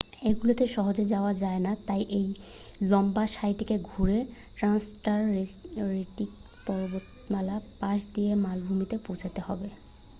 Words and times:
এগুলিতে 0.29 0.63
সহজে 0.67 1.05
যাওয়া 1.13 1.31
যায় 1.35 1.61
না 1.61 1.71
তাই 1.87 2.01
এই 2.11 2.27
লম্বা 2.83 3.23
সারিটিকে 3.27 3.75
ঘুরে 3.89 4.17
ট্রান্সান্টারেক্টিক 4.57 6.29
পর্বতমালার 6.65 7.63
পাশ 7.79 7.99
দিয়ে 8.13 8.31
মালভূমিতে 8.43 8.95
পৌঁছতে 9.05 9.39
হবে 9.47 9.67